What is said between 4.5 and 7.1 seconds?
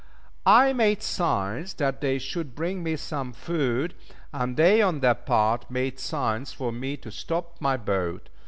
they on their part made signs for me